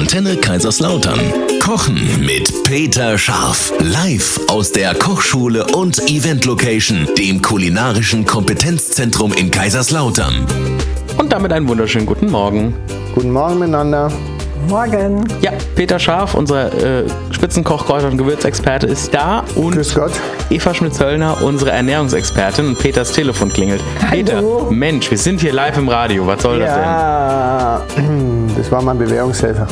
[0.00, 1.20] Antenne Kaiserslautern.
[1.62, 3.70] Kochen mit Peter Scharf.
[3.80, 10.46] Live aus der Kochschule und Event Location, dem kulinarischen Kompetenzzentrum in Kaiserslautern.
[11.18, 12.74] Und damit einen wunderschönen guten Morgen.
[13.14, 14.10] Guten Morgen miteinander.
[14.68, 15.24] Morgen.
[15.40, 19.44] Ja, Peter Scharf, unser äh, Spitzenkoch, Kräuter- und Gewürzexperte, ist da.
[19.54, 20.12] Und Grüß Gott.
[20.50, 22.68] Eva Schmidt-Zöllner, unsere Ernährungsexpertin.
[22.68, 23.82] Und Peters Telefon klingelt.
[24.00, 24.10] Hallo.
[24.10, 26.26] Peter, Mensch, wir sind hier live im Radio.
[26.26, 26.82] Was soll das denn?
[26.82, 27.82] Ja,
[28.56, 29.66] das war mein Bewährungshelfer.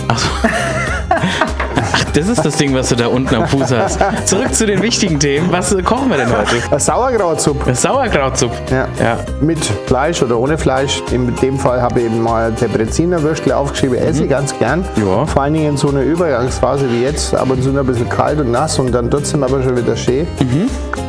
[1.81, 3.99] Ach, das ist das Ding, was du da unten am Fuß hast.
[4.27, 5.51] Zurück zu den wichtigen Themen.
[5.51, 6.81] Was äh, kochen wir denn heute?
[6.81, 7.75] Sauerkrautsuppe.
[7.75, 8.57] Sauerkrautsuppe.
[8.71, 8.89] Ja.
[9.01, 9.19] Ja.
[9.41, 11.03] Mit Fleisch oder ohne Fleisch.
[11.13, 13.97] In dem Fall habe ich eben mal Debreziner Würstel aufgeschrieben.
[13.99, 14.85] Esse ich ganz gern.
[14.97, 15.27] Ja.
[15.27, 17.35] Vor allen Dingen in so einer Übergangsphase wie jetzt.
[17.35, 19.97] Ab und zu noch ein bisschen kalt und nass und dann trotzdem aber schon wieder
[19.97, 20.27] schön.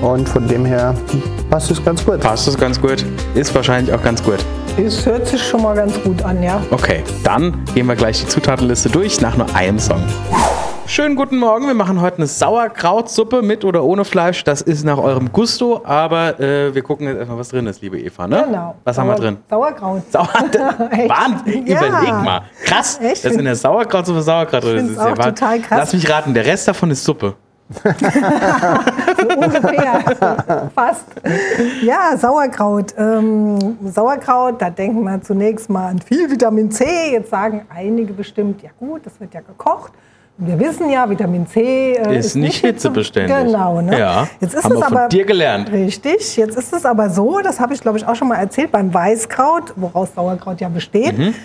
[0.02, 0.94] Und von dem her
[1.50, 2.20] passt es ganz gut.
[2.20, 3.06] Passt das ganz gut?
[3.36, 4.40] Ist wahrscheinlich auch ganz gut.
[4.86, 6.62] Es hört sich schon mal ganz gut an, ja.
[6.72, 10.02] Okay, dann gehen wir gleich die Zutatenliste durch nach nur einem Song.
[10.88, 14.44] Schönen guten Morgen, wir machen heute eine Sauerkrautsuppe mit oder ohne Fleisch.
[14.44, 18.00] Das ist nach eurem Gusto, aber äh, wir gucken jetzt erstmal, was drin ist, liebe
[18.00, 18.28] Eva.
[18.28, 18.44] Ne?
[18.48, 18.76] Genau.
[18.86, 19.38] Was haben wir Sauer- drin?
[19.50, 20.02] Sauerkraut.
[20.12, 20.30] Sauer
[20.92, 21.10] Echt?
[21.10, 21.78] Wahnsinn, Ja.
[21.86, 22.42] überleg mal.
[22.64, 23.24] Krass, Echt?
[23.26, 24.92] dass in der Sauerkrautsuppe Sauerkraut drin ist.
[24.92, 25.78] ist ja total krass.
[25.80, 27.36] Lass mich raten, der Rest davon ist Suppe.
[27.72, 30.70] So ungefähr.
[30.74, 31.06] Fast.
[31.84, 32.96] Ja, Sauerkraut.
[32.98, 36.86] Ähm, Sauerkraut, da denken wir zunächst mal an viel Vitamin C.
[37.12, 39.94] Jetzt sagen einige bestimmt, ja gut, das wird ja gekocht.
[40.40, 43.36] Und wir wissen ja, Vitamin C äh, Ist nicht hitzebeständig.
[43.36, 44.00] Genau, ne?
[44.00, 45.72] Ja, Jetzt ist haben es wir von aber dir gelernt.
[45.72, 46.38] Richtig.
[46.38, 48.92] Jetzt ist es aber so, das habe ich glaube ich auch schon mal erzählt beim
[48.92, 51.18] Weißkraut, woraus Sauerkraut ja besteht.
[51.18, 51.36] Mhm.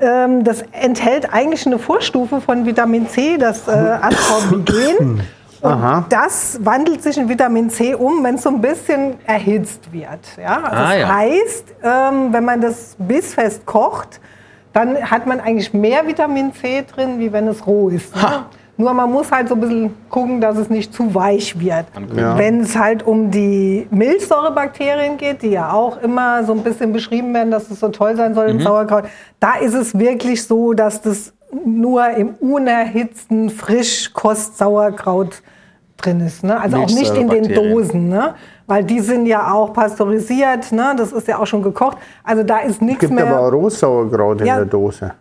[0.00, 5.22] Ähm, das enthält eigentlich eine Vorstufe von Vitamin C, das äh, Ascorbigen.
[5.62, 10.20] Und das wandelt sich in Vitamin C um, wenn es so ein bisschen erhitzt wird.
[10.40, 10.56] Ja?
[10.62, 11.14] Also Ah, das ja.
[11.16, 14.20] heißt, ähm, wenn man das bissfest kocht,
[14.72, 18.14] dann hat man eigentlich mehr Vitamin C drin, wie wenn es roh ist.
[18.14, 18.44] Ne?
[18.76, 21.84] Nur man muss halt so ein bisschen gucken, dass es nicht zu weich wird.
[22.16, 22.38] Ja.
[22.38, 27.34] Wenn es halt um die Milchsäurebakterien geht, die ja auch immer so ein bisschen beschrieben
[27.34, 29.04] werden, dass es so toll sein soll im Sauerkraut,
[29.38, 31.34] da ist es wirklich so, dass das
[31.64, 35.42] nur im unerhitzten Frischkost-Sauerkraut
[35.96, 36.44] drin ist.
[36.44, 36.58] Ne?
[36.60, 37.52] Also auch nicht in den.
[37.52, 38.34] Dosen, ne?
[38.66, 40.94] weil die sind ja auch pasteurisiert, ne?
[40.96, 41.98] das ist ja auch schon gekocht.
[42.22, 43.60] Also da ist nichts Es gibt aber auch mehr.
[43.60, 44.56] Rohsauerkraut in Ja.
[44.56, 45.12] der Dose.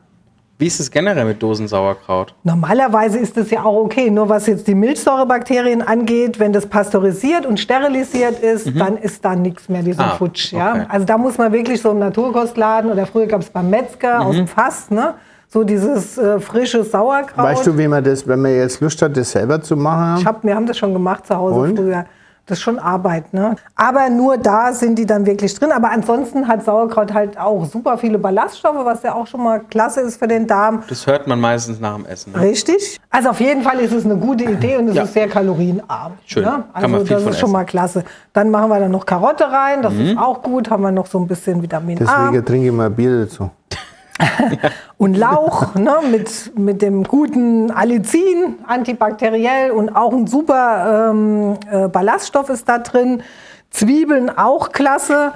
[0.60, 2.36] Wie ist es generell mit Dosensauerkraut?
[2.44, 4.12] Normalerweise ist das ja auch okay.
[4.12, 9.36] Nur was jetzt die Milchsäurebakterien angeht, wenn das pasteurisiert und sterilisiert ist, dann ist da
[9.38, 10.12] nichts mehr, die sind Mhm.
[10.12, 10.54] Ah, futsch.
[10.54, 10.58] okay.
[10.62, 10.86] Ja?
[10.90, 14.34] Also da muss man wirklich so im Naturkostladen oder früher gab es beim Metzger aus
[14.36, 14.40] Mhm.
[14.40, 15.14] dem Fass, ne?
[15.52, 17.44] So dieses äh, frische Sauerkraut.
[17.44, 20.18] Weißt du, wie man das, wenn man jetzt Lust hat, das selber zu machen?
[20.22, 21.76] Ich hab, wir haben das schon gemacht zu Hause Und?
[21.78, 22.06] früher.
[22.46, 23.56] Das ist schon Arbeit, ne?
[23.76, 25.72] Aber nur da sind die dann wirklich drin.
[25.72, 30.02] Aber ansonsten hat Sauerkraut halt auch super viele Ballaststoffe, was ja auch schon mal klasse
[30.02, 30.82] ist für den Darm.
[30.90, 32.34] Das hört man meistens nach dem Essen.
[32.34, 32.40] Ne?
[32.42, 33.00] Richtig.
[33.12, 35.04] Also auf jeden Fall ist es eine gute Idee und es Ja.
[35.04, 36.14] ist sehr kalorienarm.
[36.26, 36.44] Schön.
[36.44, 36.50] Ne?
[36.50, 37.54] Kann Also man viel das von ist schon essen.
[37.54, 38.04] mal klasse.
[38.34, 40.02] Dann machen wir da noch Karotte rein, das Mhm.
[40.08, 40.72] ist auch gut.
[40.72, 42.30] Haben wir noch so ein bisschen Vitamin A.
[42.30, 43.52] Deswegen trinke ich mal Bier dazu.
[44.98, 51.88] Und Lauch ne, mit, mit dem guten Allicin, antibakteriell und auch ein super ähm, äh,
[51.88, 53.24] Ballaststoff ist da drin.
[53.70, 55.34] Zwiebeln auch klasse.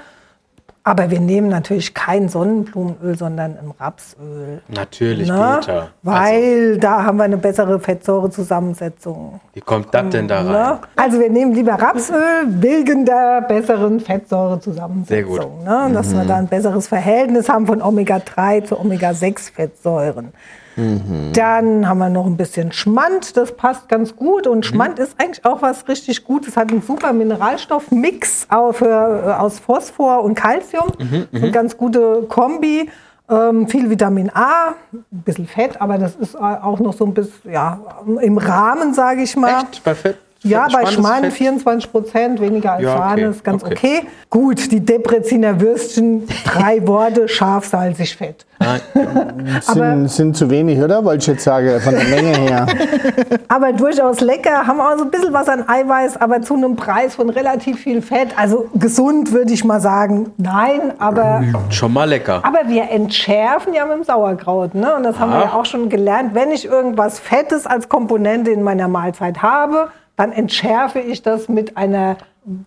[0.86, 4.62] Aber wir nehmen natürlich kein Sonnenblumenöl, sondern ein Rapsöl.
[4.68, 5.58] Natürlich, Ne?
[5.62, 5.74] Peter.
[5.78, 9.40] Also, Weil da haben wir eine bessere Fettsäurezusammensetzung.
[9.54, 10.52] wie kommt das denn da rein?
[10.52, 10.80] Ne?
[10.98, 15.06] Also wir nehmen lieber Rapsöl wegen der besseren Fettsäurezusammensetzung.
[15.08, 15.64] Sehr gut.
[15.64, 15.90] Ne?
[15.94, 16.18] Dass Mhm.
[16.18, 20.34] wir da ein besseres Verhältnis haben von Omega-3 zu Omega-6-Fettsäuren.
[20.76, 21.32] Mhm.
[21.34, 24.48] Dann haben wir noch ein bisschen Schmand, das passt ganz gut.
[24.48, 25.04] Und Schmand Mhm.
[25.04, 26.58] ist eigentlich auch was richtig Gutes.
[26.58, 30.88] Hat einen super Mineralstoffmix äh, aus Phosphor und Calcium.
[31.00, 32.90] Mhm, Eine ganz gute Kombi.
[33.30, 37.52] Ähm, viel Vitamin A, ein bisschen Fett, aber das ist auch noch so ein bisschen
[37.54, 37.80] ja,
[38.22, 39.62] im Rahmen, sage ich mal.
[39.64, 39.82] Echt?
[39.84, 40.18] Bei Fett?
[40.44, 41.34] Ja, bei Fett?
[41.34, 43.00] 24 Prozent, weniger als Ja, okay.
[43.00, 43.74] Sahne, ist ganz Okay.
[43.78, 44.02] okay.
[44.30, 48.46] Gut, die Debreziner Würstchen, drei Worte, scharf, salzig, fett.
[49.62, 51.04] Sind, sind zu wenig, oder?
[51.04, 52.66] Wollte ich jetzt sagen, von der Menge her.
[53.50, 57.16] Aber durchaus lecker, haben auch so ein bisschen was an Eiweiß, aber zu einem Preis
[57.16, 58.30] von relativ viel Fett.
[58.38, 62.42] Also gesund würde ich mal sagen, nein, aber, Schon mal lecker.
[62.44, 64.76] aber wir entschärfen ja mit dem Sauerkraut.
[64.76, 64.96] Ne?
[64.96, 65.44] Und das haben wir Ah.
[65.46, 66.34] ja auch schon gelernt.
[66.34, 71.78] Wenn ich irgendwas Fettes als Komponente in meiner Mahlzeit habe, dann entschärfe ich das mit
[71.78, 72.18] einer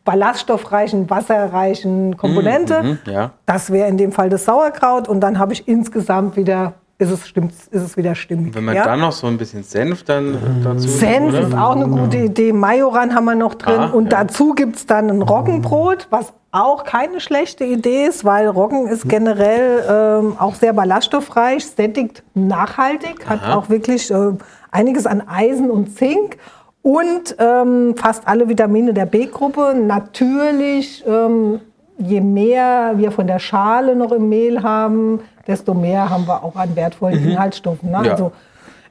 [0.05, 2.83] ballaststoffreichen, wasserreichen Komponente.
[2.83, 3.33] mhm, ja.
[3.45, 7.29] Das wäre in dem Fall das Sauerkraut und dann habe ich insgesamt wieder ist es,
[7.29, 8.55] stimmt, ist es wieder stimmig.
[8.55, 8.85] Wenn man ja?
[8.85, 11.41] dann noch so ein bisschen Senf dann dazu Senf oder?
[11.49, 12.55] ist auch eine gute Idee.
[12.55, 13.81] Majoran haben wir noch drin.
[13.81, 14.25] Ah, und ja.
[14.25, 19.07] dazu gibt es dann ein Roggenbrot, was auch keine schlechte Idee ist, weil Roggen ist
[19.11, 23.57] generell ähm, auch sehr ballaststoffreich, sättigt nachhaltig, hat Aha.
[23.57, 24.33] auch wirklich äh,
[24.71, 26.39] einiges an Eisen und Zink
[26.87, 29.75] und ähm, fast alle Vitamine der B-Gruppe.
[29.75, 31.61] Natürlich, ähm,
[31.99, 35.19] je mehr wir von der Schale noch im Mehl haben,
[35.49, 37.91] desto mehr haben wir auch an wertvollen Inhaltsstoffen.
[37.91, 37.99] Ne?
[37.99, 38.05] Mhm.
[38.05, 38.13] Ja.
[38.13, 38.31] Also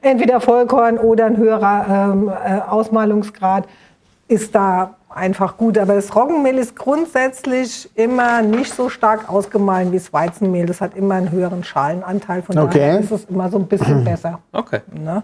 [0.02, 3.64] entweder Vollkorn oder ein höherer ähm, äh, Ausmalungsgrad
[4.28, 5.78] ist da einfach gut.
[5.78, 10.66] Aber das Roggenmehl ist grundsätzlich immer nicht so stark ausgemahlen wie das Weizenmehl.
[10.66, 12.42] Das hat immer einen höheren Schalenanteil.
[12.42, 12.78] Von Okay.
[12.78, 14.40] daher ist es immer so ein bisschen besser.
[14.52, 14.80] Okay.
[14.92, 15.22] Ne?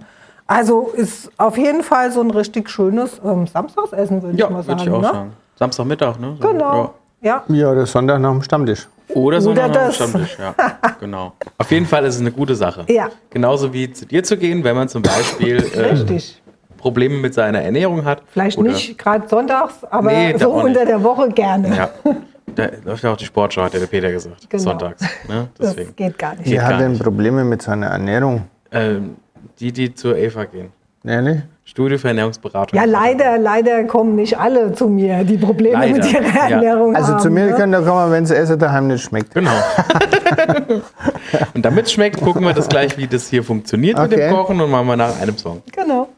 [0.53, 4.67] Also ist auf jeden Fall so ein richtig schönes ähm, Samstagsessen, würde Ja, ich mal
[4.67, 4.83] würde sagen.
[4.83, 5.09] ich auch ne?
[5.09, 5.33] sagen.
[5.59, 6.37] Samstagmittag, ne?
[6.41, 6.95] So, Genau.
[7.23, 7.43] Ja.
[7.49, 8.89] Ja, oder Sonntag nach dem Stammtisch.
[9.09, 9.15] Ja.
[9.17, 9.95] Oder so Oder nach das.
[9.97, 10.55] Stammtisch, ja.
[11.01, 11.33] genau.
[11.57, 12.85] Auf jeden Fall ist es eine gute Sache.
[12.89, 13.09] Ja.
[13.31, 16.43] Genauso wie zu dir zu gehen, wenn man zum Beispiel äh, Richtig.
[16.77, 18.23] Probleme mit seiner Ernährung hat.
[18.27, 21.75] Vielleicht Oder- nicht gerade sonntags, aber Nee, so unter der Woche gerne.
[21.77, 21.91] Ja.
[22.55, 24.51] Da läuft ja auch die Sportschau, hat ja der Peter gesagt.
[24.51, 24.63] Genau.
[24.63, 25.01] Sonntags.
[25.27, 25.49] Ne?
[25.57, 25.97] Das Deswegen.
[25.97, 26.51] geht gar nicht.
[26.51, 26.99] Wer hat denn.
[26.99, 28.43] Probleme mit seiner Ernährung?
[28.71, 29.17] Ähm,
[29.63, 30.73] die, die zur Eva gehen.
[31.05, 31.39] Ehrlich?
[31.65, 32.77] Studie für Ernährungsberatung.
[32.79, 36.49] Ja, leider, leider kommen nicht alle zu mir, die Probleme Leider, mit ihrer ja.
[36.51, 37.21] Ernährung Also haben.
[37.21, 37.55] zu mir ne?
[37.55, 39.33] könnt ihr kommen, wenn das Essen daheim nicht schmeckt.
[39.35, 39.51] Genau.
[41.55, 44.29] und damit es schmeckt, gucken wir das gleich, wie das hier funktioniert mit Okay.
[44.29, 45.63] dem Kochen und machen wir nach einem Song.
[45.73, 46.09] Genau.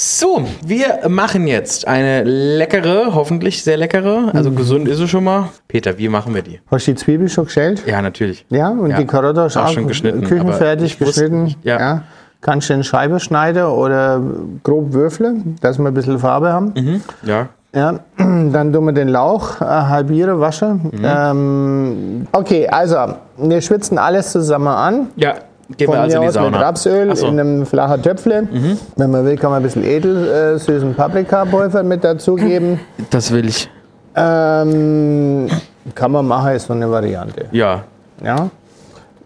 [0.00, 4.30] So, wir machen jetzt eine leckere, hoffentlich sehr leckere, Mhm.
[4.32, 5.48] also gesund ist sie schon mal.
[5.66, 6.60] Peter, wie machen wir die?
[6.70, 7.82] Hast du die Zwiebel schon geschält?
[7.84, 8.46] Ja, natürlich.
[8.48, 11.56] Ja, und Ja, die Karotte du auch auch schon geschnitten, küchenfertig geschnitten.
[11.64, 12.02] ja.
[12.40, 14.22] Kannst du in Scheibe schneiden oder
[14.62, 16.72] grob würfeln, dass wir ein bisschen Farbe haben.
[16.76, 17.00] Mhm.
[17.24, 20.92] Ja, Ja, dann tun wir den Lauch äh, halbieren, waschen.
[20.92, 21.04] Mhm.
[21.04, 25.08] Ähm, okay, also wir schwitzen alles zusammen an.
[25.16, 25.34] ja
[25.76, 26.60] gehen wir also in die aus mit Sauna.
[26.60, 27.26] Rapsöl so.
[27.26, 27.32] Mhm.
[27.32, 28.48] in einem flachen Töpfle.
[28.96, 32.80] Wenn man will, kann man ein bisschen edel äh, süßen Paprikapulver mit dazugeben.
[33.10, 33.68] Das will ich.
[34.16, 35.48] ähm,
[35.94, 37.46] kann man machen, ist so eine Variante.
[37.52, 37.84] Ja,
[38.22, 38.48] Ja.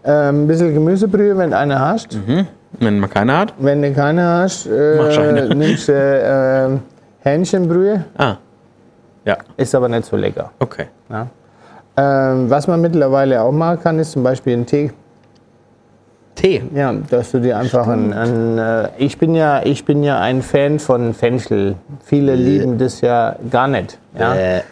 [0.04, 2.14] Ähm, ein bisschen Gemüsebrühe, wenn eine hast.
[2.14, 2.46] Mhm.
[2.80, 3.54] wenn man keine hat.
[3.58, 6.68] Wenn du keine hast, äh, nimmst du äh,
[7.28, 8.04] Hähnchenbrühe.
[8.18, 8.34] Ah,
[9.24, 10.50] ja, Ist aber nicht so lecker.
[10.58, 10.86] okay.
[11.08, 11.28] Ja.
[11.96, 14.90] Ähm, was man mittlerweile auch machen kann, ist zum Beispiel ein Tee.
[16.34, 16.62] Tee.
[16.74, 20.42] Ja, dass du dir einfach ein, ein äh, ich bin ja ich bin ja ein
[20.42, 21.74] Fan von Fenchel.
[22.04, 23.98] Viele lieben das ja gar nicht.
[24.18, 24.34] Ja.
[24.34, 24.62] Äh,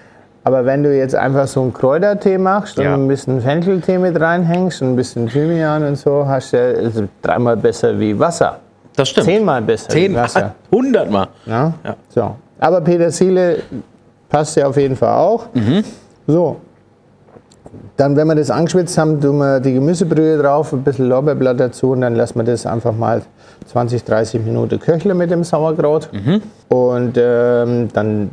[0.43, 2.95] Aber wenn du jetzt einfach so einen Kräutertee machst Ja.
[2.95, 6.79] und ein bisschen Fencheltee mit reinhängst und ein bisschen Thymian und so, hast du ja
[6.83, 8.59] also dreimal besser wie Wasser.
[8.97, 9.27] das stimmt.
[9.27, 10.55] Zehnmal besser Zehn, wie Wasser.
[10.73, 11.29] hundertmal.
[11.45, 11.75] Ja?
[11.85, 11.97] Ja.
[12.09, 12.37] So.
[12.59, 13.59] Aber Petersilie
[14.31, 15.47] passt ja auf jeden Fall auch.
[15.55, 15.85] Mhm.
[16.27, 16.57] So.
[17.97, 21.93] Dann, wenn wir das angeschwitzt haben, tun wir die Gemüsebrühe drauf, ein bisschen Lorbeerblatt dazu
[21.93, 23.23] und dann lassen wir das einfach mal
[23.67, 26.09] 20, 30 Minuten köcheln mit dem Sauerkraut.
[26.13, 26.43] Mhm.
[26.69, 28.31] Und ähm, dann,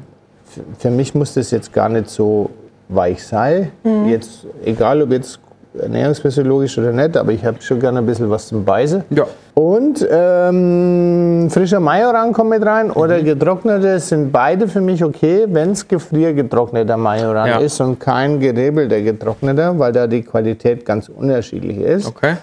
[0.80, 2.50] für mich muss das jetzt gar nicht so
[2.90, 3.72] weich sein.
[4.08, 5.40] Jetzt, egal ob jetzt
[5.80, 9.04] ernährungsphysiologisch oder nicht, aber ich habe schon gerne ein bisschen was zum Beißen.
[9.10, 9.26] Ja.
[9.54, 12.94] Und ähm, frischer Majoran kommt mit rein Mhm.
[12.94, 17.58] oder getrocknete sind beide für mich okay, wenn es gefriergetrockneter Majoran Ja.
[17.60, 22.08] ist und kein gerebelter getrockneter, weil da die Qualität ganz unterschiedlich ist.
[22.08, 22.36] Okay.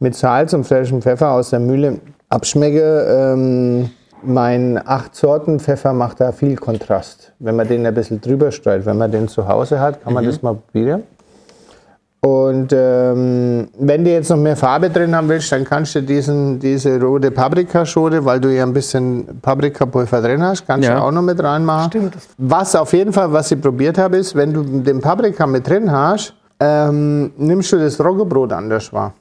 [0.00, 3.06] Mit Salz und frischem Pfeffer aus der Mühle abschmecke.
[3.08, 3.90] Ähm,
[4.22, 7.32] mein acht Sorten Pfeffer macht da viel Kontrast.
[7.38, 10.14] Wenn man den ein bisschen drüber streut, wenn man den zu Hause hat, kann Mhm.
[10.14, 11.02] man das mal probieren.
[12.24, 16.58] Und ähm, wenn du jetzt noch mehr Farbe drin haben willst, dann kannst du diesen,
[16.58, 20.94] diese rote Paprikaschote, weil du ja ein bisschen Paprikapulver drin hast, kannst Ja.
[20.94, 21.90] du auch noch mit reinmachen.
[21.90, 22.16] Stimmt.
[22.38, 25.92] Was auf jeden Fall, was ich probiert habe, ist, wenn du den Paprika mit drin
[25.92, 29.12] hast, ähm, nimmst du das Roggenbrot anders wahr.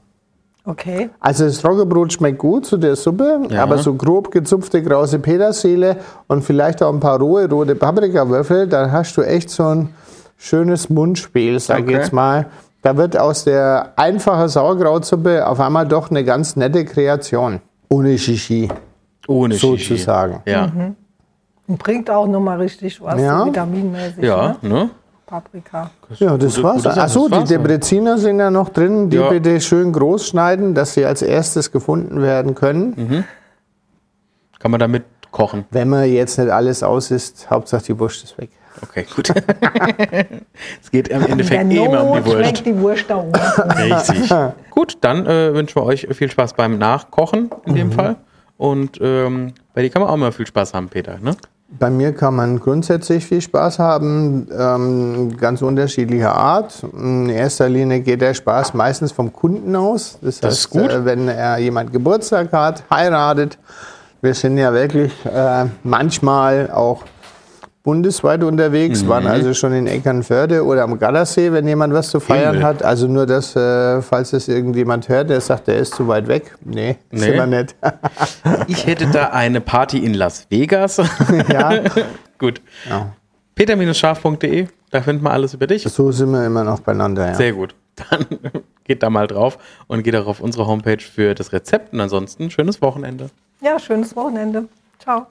[0.63, 1.09] Okay.
[1.19, 3.63] Also das Roggenbrot schmeckt gut zu der Suppe, Ja.
[3.63, 8.93] aber so grob gezupfte krause Petersilie und vielleicht auch ein paar rohe rote Paprikawürfel, dann
[8.93, 9.89] hast du echt so ein
[10.37, 11.93] schönes Mundspiel, sag ich Okay.
[11.95, 12.45] jetzt mal.
[12.83, 17.61] Da wird aus der einfachen Sauerkrautsuppe auf einmal doch eine ganz nette Kreation.
[17.89, 18.69] Ohne Shishi,
[19.27, 19.77] Ohne Shishi.
[19.95, 20.41] sozusagen.
[20.45, 20.69] Ja.
[21.67, 23.39] Und bringt auch nochmal richtig was, Ja.
[23.39, 24.23] so vitaminmäßig.
[24.23, 24.69] Ja, Ne?
[24.69, 24.89] ne?
[25.25, 25.89] Paprika.
[26.19, 26.85] Ja, das Gute- war's.
[26.85, 27.43] Achso, die.
[27.45, 29.09] Debreziner sind ja noch drin.
[29.09, 29.29] Die Ja.
[29.29, 32.93] bitte schön groß schneiden, dass sie als erstes gefunden werden können.
[32.97, 33.23] Mhm.
[34.59, 35.65] Kann man damit kochen.
[35.71, 38.49] Wenn man jetzt nicht alles aus ist, Hauptsache die Wurst ist weg.
[38.81, 39.29] Okay, gut.
[40.81, 42.65] es geht im Der Endeffekt immer um die Wurst.
[42.65, 43.31] die Wurst da oben.
[43.35, 44.29] Richtig.
[44.71, 47.75] Gut, dann äh, wünschen wir euch viel Spaß beim Nachkochen in Mhm.
[47.77, 48.15] dem Fall.
[48.57, 51.17] Und ähm, bei dir kann man auch mal viel Spaß haben, Peter.
[51.21, 51.35] Ne?
[51.79, 56.83] Bei mir kann man grundsätzlich viel Spaß haben, ähm, ganz unterschiedlicher Art.
[56.93, 60.17] In erster Linie geht der Spaß meistens vom Kunden aus.
[60.21, 60.91] Das, Das heißt, ist gut.
[60.91, 63.57] Äh, wenn er jemand Geburtstag hat, heiratet,
[64.21, 67.03] wir sind ja wirklich äh, manchmal auch
[67.83, 69.07] bundesweit unterwegs, Mhm.
[69.09, 72.63] waren also schon in Eckernförde oder am Gardasee, wenn jemand was zu feiern Himmel.
[72.63, 72.83] hat.
[72.83, 76.55] Also nur, dass, äh, falls das irgendjemand hört, der sagt, der ist zu weit weg.
[76.63, 77.19] Nee, Nee.
[77.19, 77.75] sind wir nicht.
[78.67, 80.97] Ich hätte da eine Party in Las Vegas.
[81.51, 81.81] ja.
[82.39, 82.61] Gut.
[82.89, 83.13] Ja.
[83.55, 85.83] Peter-scharf.de, da findet man alles über dich.
[85.83, 87.27] So sind wir immer noch beieinander.
[87.27, 87.35] Ja.
[87.35, 87.75] Sehr gut.
[88.09, 88.25] Dann
[88.85, 91.93] geht da mal drauf und geht auch auf unsere Homepage für das Rezept.
[91.93, 93.29] Und ansonsten schönes Wochenende.
[93.61, 94.65] Ja, schönes Wochenende.
[94.99, 95.27] Ciao.